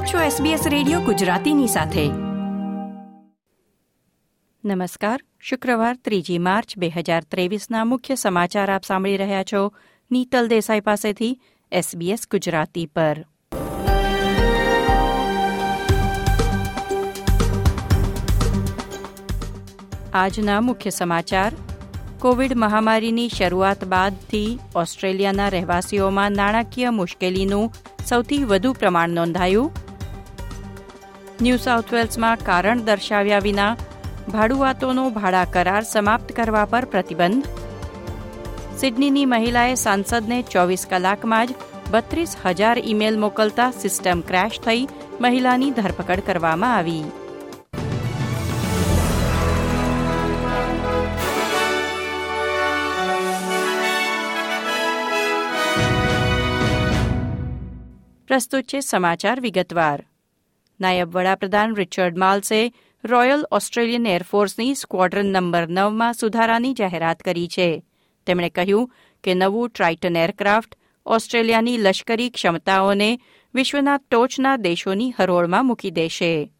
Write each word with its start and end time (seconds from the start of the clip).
આપ 0.00 0.06
છો 0.06 0.18
SBS 0.18 0.68
radio 0.68 1.00
ગુજરાતીની 1.00 1.66
સાથે. 1.66 2.08
નમસ્કાર, 4.64 5.20
શુક્રવાર 5.38 5.96
ત્રીજી 5.96 6.38
માર્ચ 6.38 6.78
બે 6.78 6.88
હજાર 6.88 7.24
ત્રેવીસના 7.24 7.84
મુખ્ય 7.84 8.14
સમાચાર 8.14 8.70
આપ 8.70 8.84
સાંભળી 8.84 9.16
રહ્યા 9.16 9.42
છો 9.42 9.72
નીતલ 10.10 10.48
દેસાઈ 10.48 10.80
પાસેથી 10.80 11.40
SBS 11.72 12.18
ગુજરાતી 12.30 12.86
પર. 12.86 13.26
આજના 20.14 20.60
મુખ્ય 20.60 20.90
સમાચાર, 20.90 21.52
કોવિડ 22.18 22.56
મહામારીની 22.56 23.28
શરૂઆત 23.28 23.84
બાદથી 23.84 24.58
ઓસ્ટ્રેલિયાના 24.74 25.48
રહેવાસીઓમાં 25.48 26.32
નાણાકીય 26.32 26.90
મુશ્કેલીનું 26.90 27.72
સૌથી 28.06 28.44
વધુ 28.44 28.72
પ્રમાણ 28.72 29.08
નોંધાયું. 29.08 29.89
ન્યૂ 31.44 31.60
સાઉથ 31.64 31.90
વેલ્સમાં 31.96 32.40
કારણ 32.46 32.80
દર્શાવ્યા 32.86 33.44
વિના 33.44 33.76
ભાડુઆતોનો 34.32 35.04
ભાડા 35.14 35.44
કરાર 35.54 35.84
સમાપ્ત 35.90 36.32
કરવા 36.38 36.64
પર 36.72 36.86
પ્રતિબંધ. 36.94 37.46
સિડનીની 38.80 39.30
મહિલાએ 39.32 39.78
સાંસદને 39.84 40.38
ચોવીસ 40.54 40.84
કલાકમાં 40.90 41.46
જ 41.48 41.56
બત્રીસ 41.94 42.36
હજાર 42.42 42.76
ઇમેલ 42.92 43.16
મોકલતા 43.24 43.70
સિસ્ટમ 43.78 44.20
ક્રેશ 44.32 44.60
થઈ 44.66 44.84
મહિલાની 45.20 45.70
ધરપકડ 45.78 46.26
કરવામાં 46.28 46.76
આવી. 46.76 47.04
પ્રસ્તુત 58.28 58.64
છે 58.64 58.80
સમાચાર 58.80 59.38
વિગતવાર. 59.40 60.09
નાયબ 60.80 61.16
વડાપ્રધાન 61.16 61.76
રિચર્ડ 61.76 62.18
માલ્સે 62.18 62.74
રોયલ 63.04 63.44
ઓસ્ટ્રેલિયન 63.52 64.06
એરફોર્સની 64.06 64.74
સ્ક્વોડ્રન 64.74 65.26
નંબર 65.26 65.68
નવમાં 65.68 66.12
સુધારાની 66.12 66.74
જાહેરાત 66.74 67.20
કરી 67.20 67.48
છે. 67.48 67.82
તેમણે 68.26 68.50
કહ્યું 68.50 68.90
કે 69.24 69.34
નવું 69.34 69.68
ટ્રાઇટન 69.68 70.16
એરક્રાફ્ટ 70.16 70.74
ઓસ્ટ્રેલિયાની 71.06 71.78
લશ્કરી 71.78 72.30
ક્ષમતાઓને 72.30 73.20
વિશ્વના 73.54 73.96
ટોચના 73.96 74.56
દેશોની 74.56 75.14
હરોળમાં 75.18 75.66
મૂકી 75.66 75.90
દેશે. 75.90 76.52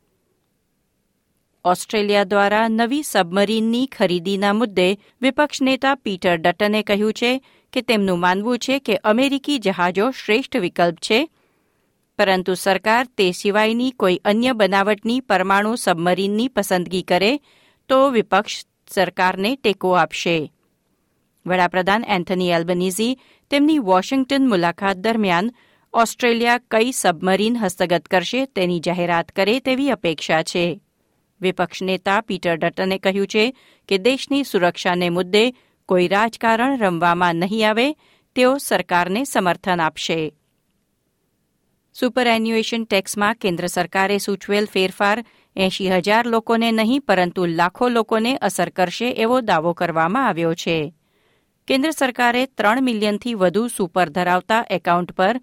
ઓસ્ટ્રેલિયા 1.64 2.24
દ્વારા 2.24 2.68
નવી 2.68 3.02
સબમરીનની 3.02 3.86
ખરીદીના 3.86 4.52
મુદ્દે 4.52 4.98
વિપક્ષ 5.22 5.62
નેતા 5.62 5.94
પીટર 5.94 6.36
ડટને 6.36 6.82
કહ્યું 6.82 7.12
છે 7.12 7.44
કે 7.72 7.82
તેમનું 7.82 8.20
માનવું 8.20 8.58
છે 8.58 8.78
કે 8.78 8.96
અમેરિકી 8.96 9.58
જહાજો 9.58 10.10
શ્રેષ્ઠ 10.10 10.56
વિકલ્પ 10.56 10.94
છે 10.94 11.30
પરંતુ 12.20 12.54
સરકાર 12.54 13.06
તે 13.06 13.32
સિવાયની 13.32 13.90
કોઈ 13.90 14.16
અન્ય 14.16 14.52
બનાવટની 14.52 15.20
પરમાણુ 15.20 15.76
સબમરીનની 15.76 16.48
પસંદગી 16.48 17.02
કરે, 17.02 17.40
તો 17.88 18.10
વિપક્ષ 18.10 18.66
સરકારને 18.88 19.56
ટેકો 19.56 19.92
આપશે. 19.92 20.52
વડાપ્રધાન 21.46 22.04
એન્થની 22.08 22.50
એલ્બનીઝી 22.50 23.18
તેમની 23.50 23.78
વોશિંગ્ટન 23.78 24.48
મુલાકાત 24.48 24.96
દરમિયાન 24.96 25.50
ઓસ્ટ્રેલિયા 25.92 26.58
કઈ 26.58 26.92
સબમરીન 26.92 27.56
હસ્તગત 27.56 28.04
કરશે 28.04 28.46
તેની 28.46 28.80
જાહેરાત 28.80 29.28
કરે 29.28 29.60
તેવી 29.60 29.91
અપેક્ષા 29.91 30.42
છે. 30.42 30.80
વિપક્ષ 31.41 31.82
નેતા 31.82 32.20
પીટર 32.20 32.56
ડટને 32.56 32.98
કહ્યું 32.98 33.26
છે 33.26 33.56
કે 33.88 33.98
દેશની 33.98 34.44
સુરક્ષાને 34.44 35.08
મુદ્દે 35.08 35.54
કોઈ 35.86 36.08
રાજકારણ 36.08 36.78
રમવામાં 36.78 37.34
નહીં 37.34 37.70
આવે, 37.70 37.92
તેઓ 38.34 38.58
સરકારને 38.58 39.24
સમર્થન 39.24 39.80
આપશે. 39.80 40.34
સુપર 41.96 42.27
એન્યુએશન 42.27 42.84
ટેક્સમાં 42.86 43.34
કેન્દ્ર 43.34 43.66
સરકારે 43.69 44.19
સૂચવેલ 44.19 44.66
ફેરફાર 44.66 45.19
એંશી 45.56 45.91
હજાર 45.91 46.27
લોકોને 46.27 46.70
નહીં, 46.72 47.03
પરંતુ 47.03 47.47
લાખો 47.47 47.88
લોકોને 47.88 48.38
અસર 48.41 48.70
કરશે 48.70 49.09
એવો 49.10 49.41
દાવો 49.41 49.75
કરવામાં 49.75 50.28
આવ્યો 50.28 50.54
છે. 50.54 50.94
કેન્દ્ર 51.69 51.91
સરકારે 51.92 52.47
ત્રણ 52.47 52.84
મિલિયનથી 52.84 53.34
વધુ 53.34 53.69
સુપર 53.69 54.09
ધરાવતા 54.10 54.64
એકાઉન્ટ 54.70 55.10
પર 55.12 55.41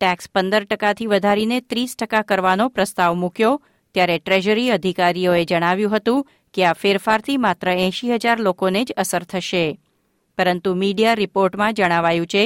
ટેક્સ 0.00 0.28
પંદર 0.28 0.66
ટકાથી 0.66 1.06
વધારીને 1.06 1.60
ત્રીસ 1.60 1.96
ટકા 1.96 2.22
કરવાનો 2.22 2.68
પ્રસ્તાવ 2.68 3.14
મૂક્યો, 3.14 3.60
ત્યારે 3.94 4.18
ટ્રેઝરી 4.18 4.70
અધિકારીઓએ 4.70 5.44
જણાવ્યું 5.44 5.94
હતું 5.94 6.26
કે 6.54 6.66
આ 6.66 6.74
ફેરફારથી 6.74 7.38
માત્ર 7.38 7.68
એંશી 7.68 8.12
હજાર 8.12 8.38
લોકોને 8.40 8.84
જ 8.84 8.92
અસર 8.96 9.24
થશે. 9.24 9.78
પરંતુ 10.38 10.74
મીડિયા 10.74 11.14
રિપોર્ટમાં 11.14 11.74
જણાવાયું 11.74 12.26
છે 12.26 12.44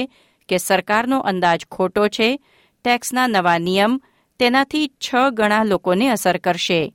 કે 0.49 0.57
સરકારનો 0.59 1.17
અંદાજ 1.21 1.65
ખોટો 1.71 2.07
છે 2.07 2.29
ટેક્સના 2.83 3.27
નવા 3.27 3.57
નિયમ 3.57 4.01
તેનાથી 4.39 4.87
છ 4.87 5.15
ગણા 5.33 5.63
લોકોને 5.63 6.09
અસર 6.09 6.37
કરશે. 6.37 6.93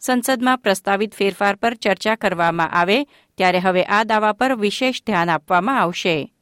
સંસદમાં 0.00 0.58
પ્રસ્તાવિત 0.58 1.14
ફેરફાર 1.14 1.56
પર 1.56 1.74
ચર્ચા 1.74 2.14
કરવામાં 2.14 2.70
આવે 2.70 3.04
ત્યારે 3.36 3.58
હવે 3.58 3.84
આ 3.84 4.02
દાવા 4.02 4.32
પર 4.32 4.54
વિશેષ 4.54 5.02
ધ્યાન 5.06 5.30
આપવામાં 5.30 5.80
આવશે. 5.80 6.32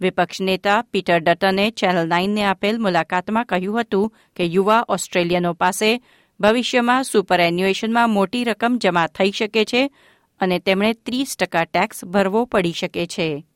વિપક્ષ 0.00 0.40
નેતા 0.40 0.82
પીટર 0.82 1.20
ડટને 1.20 1.70
ચેનલ 1.70 2.08
નાઇનને 2.08 2.44
આપેલ 2.44 2.78
મુલાકાતમાં 2.78 3.44
કહ્યું 3.44 3.80
હતું 3.80 4.12
કે 4.36 4.44
યુવા 4.44 4.84
ઓસ્ટ્રેલિયનો 4.88 5.52
પાસે 5.52 6.00
ભવિષ્યમાં 6.40 7.04
સુપર 7.04 7.40
એન્યુએશનમાં 7.40 8.10
મોટી 8.10 8.44
રકમ 8.44 8.78
જમા 8.80 9.06
થઈ 9.06 9.30
શકે 9.30 9.64
છે 9.64 9.90
અને 10.40 10.58
તેમણે 10.58 10.92
ત્રીસ 10.92 11.36
ટકા 11.36 11.64
ટેક્સ 11.64 12.04
ભરવો 12.04 12.44
પડી 12.44 12.72
શકે 12.72 13.06
છે. 13.06 13.46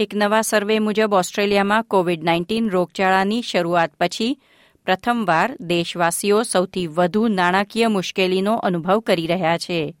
એક 0.00 0.14
નવા 0.14 0.42
સર્વે 0.42 0.78
મુજબ 0.78 1.14
ઓસ્ટ્રેલિયામાં 1.14 1.84
કોવિડ 1.84 2.24
નાઇન્ટીન 2.24 2.70
રોગચાળાની 2.70 3.42
શરૂઆત 3.42 3.90
પછી 4.00 4.38
પ્રથમવાર 4.84 5.56
દેશવાસીઓ 5.60 6.42
સૌથી 6.42 6.86
વધુ 6.86 7.28
નાણાકીય 7.28 7.86
મુશ્કેલીનો 7.86 8.56
અનુભવ 8.56 9.00
કરી 9.00 9.26
રહ્યા 9.26 9.58
છે. 9.58 9.94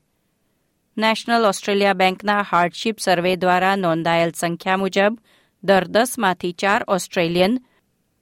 નેશનલ 0.98 1.44
ઓસ્ટ્રેલિયા 1.44 1.92
બેંકના 1.92 2.46
હાર્ડશીપ 2.50 2.98
સર્વે 2.98 3.36
દ્વારા 3.36 3.76
નોંધાયેલ 3.76 4.30
સંખ્યા 4.30 4.76
મુજબ 4.76 5.18
દર 5.64 5.86
દસમાંથી 5.86 6.52
ચાર 6.52 6.84
ઓસ્ટ્રેલિયન 6.88 7.60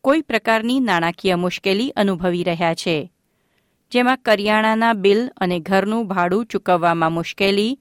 કોઈ 0.01 0.21
પ્રકારની 0.21 0.81
નાણાકીય 0.81 1.35
મુશ્કેલી 1.35 1.91
અનુભવી 1.91 2.43
રહ્યા 2.43 2.75
છે. 2.75 3.13
જેમાં 3.91 4.17
કરિયાણાના 4.17 4.93
બિલ 4.93 5.31
અને 5.37 5.61
ઘરનું 5.61 6.07
ભાડું 6.07 6.47
ચૂકવવામાં 6.47 7.13
મુશ્કેલી, 7.13 7.81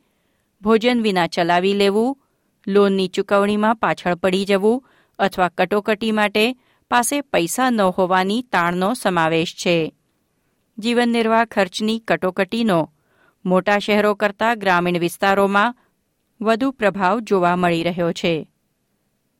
ભોજન 0.62 1.02
વિના 1.02 1.28
ચલાવી 1.28 1.74
લેવું 1.74 2.18
લોનની 2.68 3.08
ચૂકવણીમાં 3.08 3.76
પાછળ 3.76 4.16
પડી 4.16 4.46
જવું 4.46 4.86
અથવા 5.20 5.50
કટોકટી 5.50 6.12
માટે 6.12 6.56
પાસે 6.90 7.22
પૈસા 7.22 7.70
ન 7.70 7.82
હોવાની 7.82 8.42
તાણનો 8.42 8.94
સમાવેશ 8.94 9.56
છે. 9.56 9.94
જીવન 10.80 11.10
નિર્વાહ 11.10 11.46
ખર્ચની 11.46 12.00
કટોકટીનો 12.00 12.94
મોટા 13.46 13.80
શહેરો 13.80 14.14
કરતાં 14.14 14.60
ગ્રામીણ 14.60 15.00
વિસ્તારોમાં 15.00 15.76
વધુ 16.42 16.72
પ્રભાવ 16.72 17.20
જોવા 17.20 17.56
મળી 17.56 17.84
રહ્યો 17.84 18.12
છે. 18.12 18.50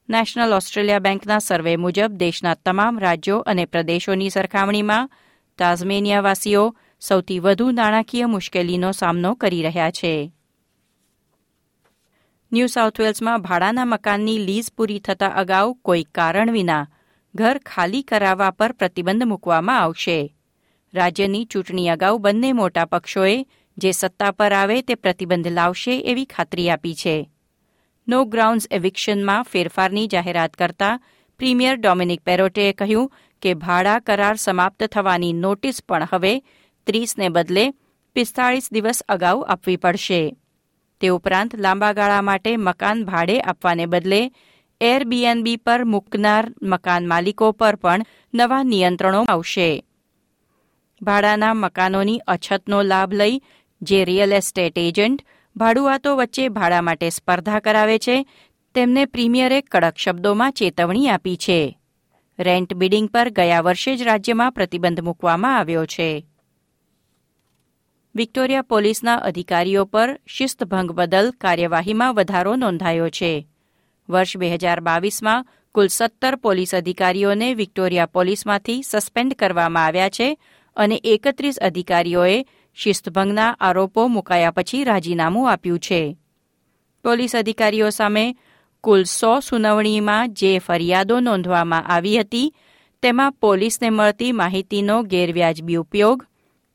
નેશનલ 0.10 0.54
ઓસ્ટ્રેલિયા 0.54 1.00
બેંકના 1.00 1.40
સર્વે 1.40 1.76
મુજબ 1.76 2.12
દેશના 2.12 2.54
તમામ 2.54 3.00
રાજ્યો 3.00 3.38
અને 3.38 3.66
પ્રદેશોની 3.66 4.30
સરખામણીમાં 4.30 5.10
તાઝમેનિયાવાસીઓ 5.58 6.76
સૌથી 7.00 7.40
વધુ 7.40 7.72
નાણાકીય 7.72 8.26
મુશ્કેલીનો 8.26 8.92
સામનો 8.92 9.34
કરી 9.34 9.62
રહ્યા 9.62 9.92
છે. 9.92 10.34
ન્યૂ 12.52 12.68
સાઉથ 12.68 13.00
વેલ્સમાં 13.00 13.42
ભાડાના 13.42 13.86
મકાનની 13.86 14.38
લીઝ 14.40 14.68
પૂરી 14.76 15.00
થતા 15.00 15.32
અગાઉ 15.42 15.72
કોઈ 15.82 16.04
કારણ 16.18 16.52
વિના 16.52 16.86
ઘર 17.36 17.58
ખાલી 17.66 18.04
કરાવવા 18.04 18.52
પર 18.52 18.74
પ્રતિબંધ 18.74 19.26
મૂકવામાં 19.26 19.80
આવશે. 19.80 20.16
રાજ્યની 20.94 21.46
ચૂંટણી 21.46 21.90
અગાઉ 21.90 22.20
બંને 22.20 22.54
મોટા 22.54 22.86
પક્ષોએ 22.86 23.36
જે 23.78 23.92
સત્તા 23.92 24.32
પર 24.32 24.54
આવે 24.54 24.78
તે 24.82 24.96
પ્રતિબંધ 24.96 25.52
લાવશે 25.58 25.94
એવી 26.12 26.26
ખાતરી 26.26 26.70
આપી 26.70 26.96
છે. 26.96 27.18
નો 28.08 28.24
ગ્રાઉન્ડ્સ 28.26 28.72
એવિક્શનમાં 28.72 29.48
ફેરફારની 29.52 30.08
જાહેરાત 30.08 30.58
કરતા 30.58 30.96
પ્રીમિયર 31.40 31.76
ડોમિનિક 31.78 32.26
પેરોટેએ 32.26 32.72
કહ્યું 32.74 33.14
કે 33.42 33.58
ભાડા 33.58 34.00
કરાર 34.00 34.36
સમાપ્ત 34.38 34.90
થવાની 34.90 35.36
નોટિસ 35.44 35.86
પણ 35.88 36.10
હવે 36.12 36.34
ત્રીસને 36.88 37.28
બદલે 37.30 37.66
પિસ્તાળીસ 38.16 38.68
દિવસ 38.72 39.08
અગાઉ 39.10 39.38
આપવી 39.46 39.78
પડશે. 39.78 40.22
તે 41.02 41.08
ઉપરાંત 41.08 41.56
લાંબા 41.56 41.94
ગાળા 41.94 42.22
માટે 42.22 42.58
મકાન 42.58 43.06
ભાડે 43.06 43.40
આપવાને 43.40 43.86
બદલે 43.86 44.32
એરબીએનબી 44.82 45.56
પર 45.56 45.84
મૂકનાર 45.84 46.54
મકાન 46.62 47.08
માલિકો 47.08 47.52
પર 47.52 47.76
પણ 47.76 48.06
નવા 48.34 48.64
નિયંત્રણો 48.64 49.26
આવશે. 49.30 49.84
ભાડાના 51.02 51.54
મકાનોની 51.54 52.18
અછતનો 52.18 52.82
લાભ 52.82 53.14
લઈ 53.14 53.42
જે 53.82 54.06
રિયલ 54.06 54.34
એસ્ટેટ 54.34 54.78
એજન્ટ 54.78 55.26
ભાડુઆતો 55.56 56.16
વચ્ચે 56.16 56.50
ભાડા 56.50 56.82
માટે 56.82 57.10
સ્પર્ધા 57.10 57.60
કરાવે 57.60 57.98
છે, 58.00 58.26
તેમને 58.76 59.06
પ્રીમિયરે 59.06 59.62
કડક 59.62 59.98
શબ્દોમાં 59.98 60.52
ચેતવણી 60.52 61.10
આપી 61.10 61.36
છે. 61.36 61.80
રેન્ટ 62.40 62.74
બિડિંગ 62.74 63.10
પર 63.10 63.30
ગયા 63.30 63.62
વર્ષે 63.62 63.96
જ 63.96 64.02
રાજ્યમાં 64.02 64.52
પ્રતિબંધ 64.52 65.02
મૂકવામાં 65.02 65.58
આવ્યો 65.58 65.86
છે. 65.86 66.26
વિક્ટોરિયા 68.18 68.64
પોલીસના 68.64 69.22
અધિકારીઓ 69.22 69.82
પર 69.86 70.12
શિસ્તભંગ 70.36 70.92
બદલ 70.98 71.28
કાર્યવાહીમાં 71.42 72.16
વધારો 72.16 72.54
નોંધાયો 72.56 73.10
છે. 73.10 73.32
વર્ષ 74.10 74.38
બે 74.38 74.48
હજાર 74.54 74.80
બાવીસમાં 74.82 75.46
કુલ 75.76 75.88
સત્તર 75.88 76.36
પોલીસ 76.46 76.74
અધિકારીઓને 76.74 77.50
વિક્ટોરિયા 77.54 78.08
પોલીસમાંથી 78.08 78.84
સસ્પેન્ડ 78.84 79.36
કરવામાં 79.36 79.84
આવ્યા 79.84 80.10
છે 80.10 80.30
અને 80.78 80.98
એકત્રીસ 81.04 81.60
અધિકારીઓએ 81.68 82.38
શિસ્તભંગના 82.78 83.52
આરોપો 83.60 84.08
મુકાયા 84.08 84.52
પછી 84.52 84.84
રાજીનામું 84.84 85.50
આપ્યું 85.50 85.80
છે. 85.80 86.02
પોલીસ 87.06 87.36
અધિકારીઓ 87.36 87.92
સામે 87.92 88.26
કુલ 88.84 89.04
સો 89.04 89.32
સુનાવણીમાં 89.42 90.34
જે 90.34 90.52
ફરિયાદો 90.60 91.20
નોંધવામાં 91.20 91.88
આવી 91.90 92.18
હતી, 92.20 92.54
તેમાં 93.04 93.38
પોલીસને 93.40 93.90
મળતી 93.90 94.34
માહિતીનો 94.34 94.98
ગેરવ્યાજબી 95.04 95.78
ઉપયોગ, 95.78 96.20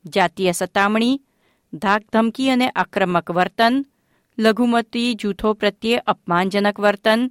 જાતીય 0.05 0.51
સતામણી 0.51 1.21
ધાકધમકી 1.73 2.49
અને 2.49 2.67
આક્રમક 2.69 3.31
વર્તન, 3.31 3.85
લઘુમતી 4.37 5.15
જૂથો 5.15 5.53
પ્રત્યે 5.53 6.03
અપમાનજનક 6.05 6.79
વર્તન, 6.79 7.21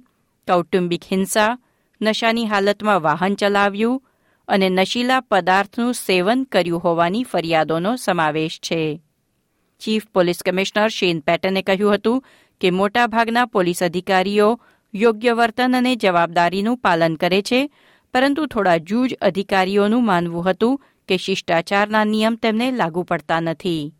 કૌટુંબિક 0.47 1.03
હિંસા, 1.11 1.57
નશાની 2.01 2.45
હાલતમાં 2.45 3.01
વાહન 3.01 3.35
ચલાવ્યું 3.35 4.03
અને 4.47 4.69
નશીલા 4.69 5.21
પદાર્થનું 5.21 5.93
સેવન 5.93 6.43
કર્યું 6.43 6.81
હોવાની 6.81 7.23
ફરિયાદોનો 7.23 7.95
સમાવેશ 7.95 8.59
છે. 8.59 9.01
ચીફ 9.81 10.07
પોલીસ 10.13 10.43
કમિશનર 10.43 10.89
શેન 10.89 11.21
પેટને 11.21 11.61
કહ્યું 11.61 11.95
હતું 11.95 12.23
કે 12.61 12.71
મોટાભાગના 12.71 13.45
પોલીસ 13.45 13.81
અધિકારીઓ 13.81 14.59
યોગ્ય 14.93 15.33
વર્તન 15.33 15.75
અને 15.75 15.95
જવાબદારીનું 15.95 16.77
પાલન 16.77 17.15
કરે 17.15 17.41
છે, 17.41 17.71
પરંતુ 18.13 18.45
થોડા 18.45 18.77
જૂજ 18.77 19.13
અધિકારીઓનું 19.21 20.05
માનવું 20.05 20.45
હતું 20.49 20.79
કે 21.09 21.17
શિષ્ટાચારના 21.17 22.03
નિયમ 22.03 22.35
તેમને 22.35 22.71
લાગુ 22.71 23.03
પડતા 23.03 23.39
નથી. 23.39 23.93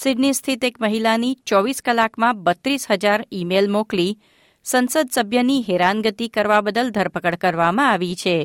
સિડની 0.00 0.32
સ્થિત 0.32 0.62
એક 0.64 0.78
મહિલાની 0.80 1.38
ચોવીસ 1.48 1.82
કલાકમાં 1.84 2.38
બત્રીસ 2.44 2.86
હજાર 2.90 3.22
ઇમેલ 3.30 3.66
મોકલી 3.68 4.12
સંસદ 4.66 5.08
સભ્યની 5.12 5.64
હેરાનગતિ 5.66 6.28
કરવા 6.28 6.60
બદલ 6.60 6.88
ધરપકડ 6.90 7.36
કરવામાં 7.36 7.90
આવી 7.92 8.16
છે. 8.22 8.36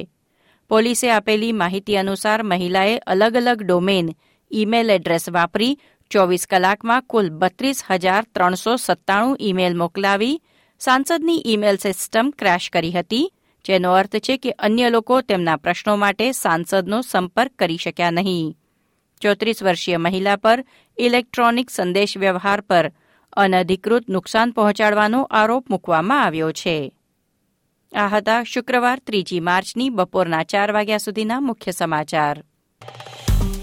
પોલીસે 0.72 1.12
આપેલી 1.12 1.54
માહિતી 1.54 1.98
અનુસાર 1.98 2.44
મહિલાએ 2.44 2.98
અલગ 3.14 3.38
અલગ 3.42 3.64
ડોમેન 3.64 4.10
ઇમેલ 4.52 4.90
એડ્રેસ 4.90 5.30
વાપરી 5.30 5.78
ચોવીસ 6.12 6.46
કલાકમાં 6.46 7.08
કુલ 7.08 7.32
બત્રીસ 7.32 7.80
હજાર 7.90 8.28
ત્રણસો 8.34 8.76
સત્તાણું 8.78 9.40
ઇમેલ 9.40 9.76
મોકલાવી 9.76 10.42
સાંસદની 10.82 11.46
ઇમેલ 11.46 11.78
સિસ્ટમ 11.78 12.36
ક્રેશ 12.40 12.70
કરી 12.70 12.92
હતી, 12.92 13.32
જેનો 13.66 13.96
અર્થ 13.96 14.20
છે 14.20 14.38
કે 14.38 14.52
અન્ય 14.60 14.90
લોકો 14.90 15.22
તેમના 15.22 15.58
પ્રશ્નો 15.58 15.96
માટે 15.96 16.32
સાંસદનો 16.34 17.02
સંપર્ક 17.02 17.52
કરી 17.60 17.78
શક્યા 17.78 18.12
નહીં. 18.12 18.56
ચોત્રીસ 19.22 19.64
વર્ષીય 19.64 19.98
મહિલા 19.98 20.36
પર 20.36 20.66
ઇલેક્ટ્રોનિક 20.98 21.70
સંદેશ 21.70 22.18
વ્યવહાર 22.18 22.62
પર 22.62 22.92
અનધિકૃત 23.34 24.10
નુકસાન 24.10 24.52
પહોંચાડવાનો 24.52 25.24
આરોપ 25.24 25.70
મૂકવામાં 25.70 26.24
આવ્યો 26.24 26.52
છે. 26.52 26.96
આ 27.96 28.08
હતા 28.08 28.44
શુક્રવાર 28.44 29.00
ત્રીજી 29.00 29.40
માર્ચની 29.40 29.90
બપોરના 29.90 30.44
ચાર 30.44 30.72
વાગ્યા 30.72 30.98
સુધીના 30.98 31.40
મુખ્ય 31.40 31.72
સમાચાર. 31.72 32.44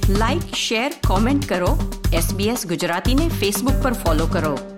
લાઇક 0.08 0.54
શેર 0.54 0.92
કોમેન્ટ 1.08 1.48
કરો. 1.48 2.00
એસબીએસ 2.14 2.66
ગુજરાતીને 2.66 3.28
ફેસબુક 3.28 3.82
પર 3.82 3.92
ફોલો 3.92 4.26
કરો. 4.26 4.71